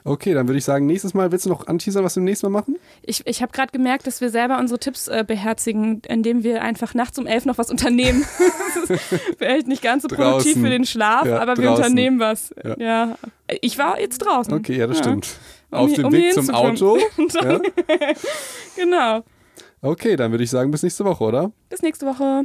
[0.04, 2.58] okay, dann würde ich sagen, nächstes Mal willst du noch anteasern, was wir nächstes Mal
[2.60, 2.78] machen?
[3.04, 6.94] Ich, ich habe gerade gemerkt, dass wir selber unsere Tipps äh, beherzigen, indem wir einfach
[6.94, 8.26] nachts um elf noch was unternehmen.
[8.88, 10.64] das ist vielleicht nicht ganz so produktiv Draußen.
[10.64, 11.84] für den Schlaf, Ja, aber wir draußen.
[11.86, 12.54] unternehmen was.
[12.64, 12.76] Ja.
[12.80, 13.16] Ja.
[13.62, 14.54] Ich war jetzt draußen.
[14.54, 15.04] Okay, ja, das Ja.
[15.04, 15.28] stimmt.
[15.72, 16.50] Um Auf dem um Weg zum.
[16.50, 16.98] Auto.
[18.76, 19.24] Genau.
[19.82, 21.52] Okay, dann würde ich sagen, bis nächste Woche, oder?
[21.70, 22.44] Bis nächste Woche.